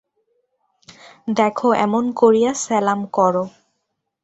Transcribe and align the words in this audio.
দেখো, 1.37 1.67
এমনি 1.83 2.11
করিয়া 2.13 2.51
সেলাম 2.63 2.99
করো। 3.15 3.43